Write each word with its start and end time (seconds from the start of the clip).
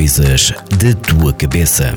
Coisas 0.00 0.54
da 0.78 0.94
tua 1.06 1.30
cabeça. 1.34 1.94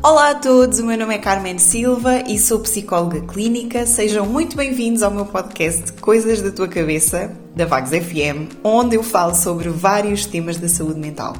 Olá 0.00 0.30
a 0.30 0.34
todos, 0.36 0.78
o 0.78 0.86
meu 0.86 0.96
nome 0.96 1.12
é 1.12 1.18
Carmen 1.18 1.58
Silva 1.58 2.22
e 2.28 2.38
sou 2.38 2.60
psicóloga 2.60 3.20
clínica. 3.22 3.84
Sejam 3.84 4.24
muito 4.26 4.56
bem-vindos 4.56 5.02
ao 5.02 5.10
meu 5.10 5.26
podcast 5.26 5.92
Coisas 5.94 6.40
da 6.40 6.52
Tua 6.52 6.68
Cabeça, 6.68 7.36
da 7.56 7.66
Vagos 7.66 7.90
FM, 7.90 8.54
onde 8.62 8.94
eu 8.94 9.02
falo 9.02 9.34
sobre 9.34 9.68
vários 9.68 10.24
temas 10.24 10.56
da 10.56 10.68
saúde 10.68 11.00
mental. 11.00 11.34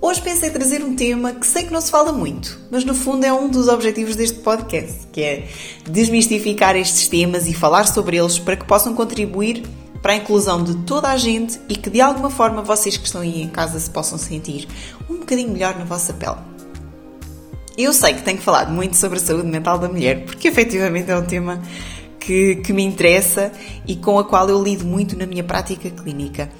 Hoje 0.00 0.20
pensei 0.20 0.50
trazer 0.50 0.82
um 0.82 0.96
tema 0.96 1.32
que 1.32 1.46
sei 1.46 1.62
que 1.62 1.72
não 1.72 1.80
se 1.80 1.92
fala 1.92 2.12
muito, 2.12 2.58
mas 2.72 2.84
no 2.84 2.92
fundo 2.92 3.24
é 3.24 3.32
um 3.32 3.48
dos 3.48 3.68
objetivos 3.68 4.16
deste 4.16 4.40
podcast, 4.40 5.06
que 5.12 5.22
é 5.22 5.48
desmistificar 5.88 6.74
estes 6.74 7.06
temas 7.06 7.46
e 7.46 7.54
falar 7.54 7.86
sobre 7.86 8.16
eles 8.16 8.36
para 8.36 8.56
que 8.56 8.64
possam 8.64 8.94
contribuir 8.94 9.62
para 10.04 10.12
a 10.12 10.16
inclusão 10.16 10.62
de 10.62 10.74
toda 10.84 11.08
a 11.08 11.16
gente 11.16 11.58
e 11.66 11.74
que 11.74 11.88
de 11.88 11.98
alguma 11.98 12.28
forma 12.28 12.60
vocês 12.60 12.94
que 12.94 13.06
estão 13.06 13.22
aí 13.22 13.40
em 13.40 13.48
casa 13.48 13.80
se 13.80 13.88
possam 13.88 14.18
sentir 14.18 14.68
um 15.08 15.20
bocadinho 15.20 15.48
melhor 15.50 15.78
na 15.78 15.84
vossa 15.86 16.12
pele. 16.12 16.36
Eu 17.78 17.90
sei 17.94 18.12
que 18.12 18.20
tenho 18.20 18.36
falado 18.36 18.70
muito 18.70 18.98
sobre 18.98 19.16
a 19.16 19.20
saúde 19.20 19.48
mental 19.48 19.78
da 19.78 19.88
mulher, 19.88 20.26
porque 20.26 20.48
efetivamente 20.48 21.10
é 21.10 21.16
um 21.16 21.24
tema 21.24 21.58
que, 22.20 22.56
que, 22.56 22.70
me 22.70 22.82
interessa 22.82 23.50
e 23.86 23.96
com 23.96 24.18
a 24.18 24.24
qual 24.24 24.46
eu 24.46 24.62
lido 24.62 24.84
muito 24.84 25.16
na 25.16 25.24
minha 25.24 25.42
prática 25.42 25.88
clínica. 25.88 26.50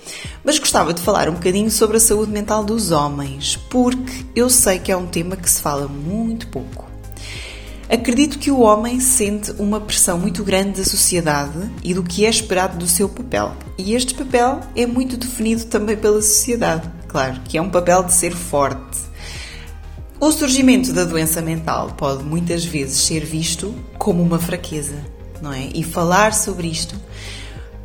Mas 0.42 0.58
gostava 0.58 0.94
de 0.94 1.02
falar 1.02 1.28
um 1.28 1.34
bocadinho 1.34 1.70
sobre 1.70 1.98
a 1.98 2.00
saúde 2.00 2.32
mental 2.32 2.64
dos 2.64 2.92
homens, 2.92 3.56
porque 3.68 4.24
eu 4.34 4.48
sei 4.48 4.78
que 4.78 4.90
é 4.90 4.96
um 4.96 5.06
tema 5.06 5.36
que 5.36 5.50
se 5.50 5.60
fala 5.60 5.86
muito 5.86 6.48
pouco. 6.48 6.93
Acredito 7.88 8.38
que 8.38 8.50
o 8.50 8.60
homem 8.60 9.00
sente 9.00 9.52
uma 9.52 9.80
pressão 9.80 10.18
muito 10.18 10.42
grande 10.42 10.80
da 10.80 10.84
sociedade 10.84 11.70
e 11.82 11.92
do 11.94 12.02
que 12.02 12.24
é 12.24 12.30
esperado 12.30 12.78
do 12.78 12.86
seu 12.86 13.08
papel. 13.08 13.54
E 13.76 13.94
este 13.94 14.14
papel 14.14 14.60
é 14.74 14.86
muito 14.86 15.16
definido 15.16 15.64
também 15.64 15.96
pela 15.96 16.22
sociedade, 16.22 16.90
claro, 17.08 17.40
que 17.44 17.58
é 17.58 17.62
um 17.62 17.70
papel 17.70 18.02
de 18.02 18.12
ser 18.12 18.34
forte. 18.34 18.98
O 20.18 20.30
surgimento 20.32 20.92
da 20.92 21.04
doença 21.04 21.42
mental 21.42 21.88
pode 21.96 22.24
muitas 22.24 22.64
vezes 22.64 22.98
ser 23.02 23.24
visto 23.24 23.74
como 23.98 24.22
uma 24.22 24.38
fraqueza 24.38 25.14
não 25.44 25.52
é? 25.52 25.68
E 25.74 25.84
falar 25.84 26.34
sobre 26.34 26.68
isto 26.68 26.96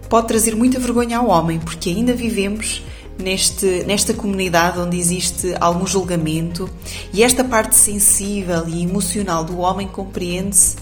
pode 0.09 0.27
trazer 0.27 0.55
muita 0.55 0.79
vergonha 0.79 1.19
ao 1.19 1.27
homem, 1.27 1.59
porque 1.59 1.89
ainda 1.89 2.13
vivemos 2.13 2.81
neste, 3.19 3.83
nesta 3.83 4.13
comunidade 4.13 4.79
onde 4.79 4.97
existe 4.97 5.53
algum 5.59 5.85
julgamento 5.85 6.69
e 7.13 7.21
esta 7.21 7.43
parte 7.43 7.75
sensível 7.75 8.67
e 8.67 8.81
emocional 8.81 9.43
do 9.43 9.59
homem 9.59 9.87
compreende-se 9.87 10.77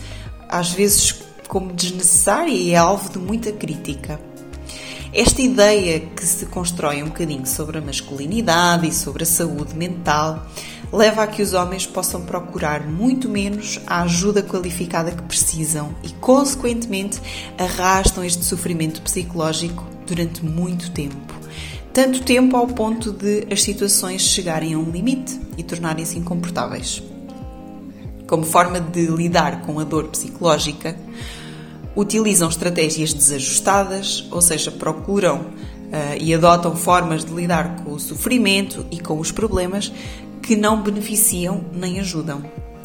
às 0.48 0.72
vezes 0.72 1.20
como 1.48 1.74
desnecessária 1.74 2.52
e 2.52 2.72
é 2.72 2.78
alvo 2.78 3.10
de 3.10 3.20
muita 3.20 3.52
crítica. 3.52 4.20
Esta 5.14 5.42
ideia 5.42 6.02
que 6.02 6.26
se 6.26 6.46
constrói 6.46 7.02
um 7.02 7.08
bocadinho 7.08 7.46
sobre 7.48 7.78
a 7.78 7.82
masculinidade 7.82 8.88
e 8.88 8.94
sobre 8.94 9.24
a 9.24 9.26
saúde 9.26 9.74
mental 9.76 10.46
leva 10.92 11.24
a 11.24 11.28
que 11.28 11.42
os 11.42 11.54
homens 11.54 11.86
possam 11.86 12.22
procurar 12.22 12.86
muito 12.86 13.28
menos 13.28 13.80
a 13.88 14.04
ajuda 14.04 14.44
qualificada 14.44 15.12
que 15.12 15.24
precisam 15.24 15.96
e, 16.04 16.10
consequentemente, 16.14 17.20
arrastam 17.58 18.24
este 18.24 18.44
sofrimento 18.44 19.02
psicológico 19.02 19.86
durante 20.06 20.46
muito 20.46 20.92
tempo. 20.92 21.37
Tanto 21.94 22.24
tempo 22.24 22.56
ao 22.56 22.68
ponto 22.68 23.12
de 23.12 23.48
as 23.52 23.64
situações 23.64 24.22
chegarem 24.22 24.74
a 24.74 24.78
um 24.78 24.90
limite 24.90 25.40
e 25.58 25.64
tornarem-se 25.64 26.18
incomportáveis. 26.18 27.02
Como 28.28 28.44
forma 28.44 28.80
de 28.80 29.08
lidar 29.08 29.62
com 29.62 29.80
a 29.80 29.84
dor 29.84 30.10
psicológica, 30.10 30.96
utilizam 31.96 32.48
estratégias 32.48 33.14
desajustadas, 33.14 34.28
ou 34.30 34.42
seja, 34.42 34.70
procuram 34.70 35.38
uh, 35.38 36.18
e 36.20 36.34
adotam 36.34 36.76
formas 36.76 37.26
de 37.26 37.34
lidar 37.34 37.84
com 37.84 37.94
o 37.94 38.00
sofrimento 38.00 38.86
e 38.92 39.00
com 39.00 39.20
os 39.20 39.32
problemas 39.32 39.92
que 40.42 40.56
não 40.56 40.82
beneficiam 40.82 41.66
nem 41.74 42.00
ajudam. 42.00 42.44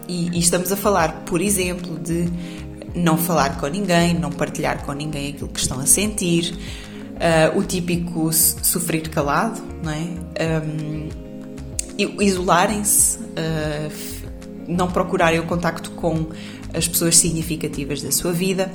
E, 0.08 0.30
e, 0.30 0.38
estamos 0.38 0.72
a 0.72 0.76
falar, 0.76 1.24
por 1.24 1.40
exemplo, 1.40 1.98
de 1.98 2.28
não 2.94 3.16
falar 3.16 3.58
com 3.58 3.66
ninguém, 3.66 4.14
não 4.14 4.30
partilhar 4.30 4.84
com 4.84 4.92
ninguém 4.92 5.30
aquilo 5.30 5.48
que 5.48 5.60
estão 5.60 5.78
a 5.78 5.86
sentir, 5.86 6.54
uh, 7.22 7.58
o 7.58 7.62
típico 7.62 8.32
sofrer 8.32 9.08
calado, 9.08 9.62
não 9.82 9.92
é? 9.92 10.08
Um, 10.66 11.08
isolarem-se, 12.20 13.18
uh, 13.18 13.92
não 14.66 14.90
procurarem 14.90 15.38
o 15.38 15.44
contacto 15.44 15.92
com 15.92 16.26
as 16.74 16.88
pessoas 16.88 17.16
significativas 17.16 18.02
da 18.02 18.10
sua 18.10 18.32
vida. 18.32 18.70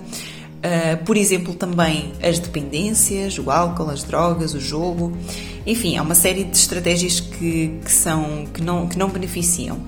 Uh, 0.57 1.03
por 1.03 1.17
exemplo, 1.17 1.53
também 1.53 2.13
as 2.23 2.39
dependências, 2.39 3.37
o 3.37 3.51
álcool, 3.51 3.89
as 3.89 4.03
drogas, 4.03 4.53
o 4.53 4.59
jogo. 4.59 5.15
Enfim, 5.65 5.97
há 5.97 6.01
uma 6.01 6.15
série 6.15 6.45
de 6.45 6.57
estratégias 6.57 7.19
que, 7.19 7.79
que, 7.83 7.91
são, 7.91 8.45
que, 8.53 8.63
não, 8.63 8.87
que 8.87 8.97
não 8.97 9.09
beneficiam. 9.09 9.79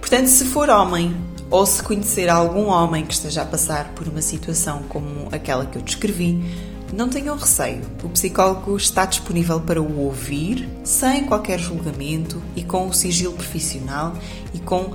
Portanto, 0.00 0.28
se 0.28 0.44
for 0.44 0.70
homem 0.70 1.14
ou 1.50 1.66
se 1.66 1.82
conhecer 1.82 2.28
algum 2.28 2.66
homem 2.66 3.04
que 3.04 3.14
esteja 3.14 3.42
a 3.42 3.44
passar 3.44 3.92
por 3.94 4.08
uma 4.08 4.22
situação 4.22 4.82
como 4.88 5.28
aquela 5.32 5.66
que 5.66 5.76
eu 5.76 5.82
descrevi, 5.82 6.42
não 6.94 7.08
tenham 7.08 7.36
receio. 7.36 7.82
O 8.02 8.08
psicólogo 8.08 8.76
está 8.76 9.04
disponível 9.04 9.60
para 9.60 9.82
o 9.82 10.00
ouvir 10.00 10.68
sem 10.84 11.24
qualquer 11.24 11.58
julgamento 11.58 12.40
e 12.54 12.62
com 12.62 12.86
o 12.86 12.92
sigilo 12.92 13.34
profissional 13.34 14.14
e 14.54 14.60
com 14.60 14.94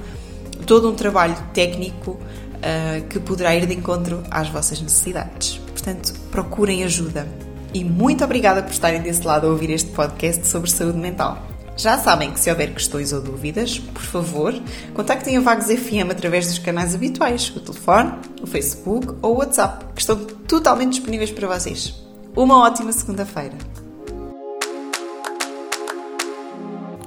todo 0.66 0.90
um 0.90 0.96
trabalho 0.96 1.36
técnico 1.54 2.12
uh, 2.12 3.08
que 3.10 3.20
poderá 3.20 3.54
ir 3.56 3.66
de 3.66 3.74
encontro 3.74 4.24
às 4.32 4.48
vossas 4.48 4.82
necessidades. 4.82 5.60
Portanto, 5.72 6.14
procurem 6.32 6.84
ajuda. 6.84 7.28
E 7.74 7.84
muito 7.84 8.24
obrigada 8.24 8.64
por 8.64 8.72
estarem 8.72 9.02
desse 9.02 9.26
lado 9.28 9.48
a 9.48 9.50
ouvir 9.50 9.70
este 9.70 9.92
podcast 9.92 10.48
sobre 10.48 10.72
saúde 10.72 10.98
mental. 10.98 11.46
Já 11.80 11.98
sabem 11.98 12.34
que 12.34 12.40
se 12.42 12.50
houver 12.50 12.74
questões 12.74 13.14
ou 13.14 13.22
dúvidas, 13.22 13.80
por 13.80 14.02
favor, 14.02 14.54
contactem 14.94 15.38
a 15.38 15.40
Vagos 15.40 15.68
FM 15.68 16.12
através 16.12 16.46
dos 16.46 16.60
canais 16.60 16.94
habituais, 16.94 17.54
o 17.56 17.62
telefone, 17.62 18.16
o 18.42 18.46
Facebook 18.46 19.16
ou 19.22 19.36
o 19.36 19.38
WhatsApp, 19.38 19.86
que 19.96 20.02
estão 20.02 20.18
totalmente 20.18 20.96
disponíveis 20.96 21.32
para 21.32 21.48
vocês. 21.48 21.96
Uma 22.36 22.60
ótima 22.60 22.92
segunda-feira. 22.92 23.56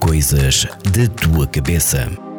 Coisas 0.00 0.66
da 0.84 1.06
tua 1.21 1.47
cabeça. 1.47 2.31